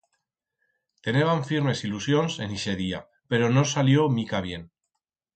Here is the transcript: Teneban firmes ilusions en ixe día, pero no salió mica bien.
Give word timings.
Teneban 1.07 1.43
firmes 1.49 1.83
ilusions 1.87 2.37
en 2.45 2.55
ixe 2.55 2.73
día, 2.79 3.01
pero 3.33 3.51
no 3.59 3.65
salió 3.73 4.07
mica 4.15 4.41
bien. 4.47 4.65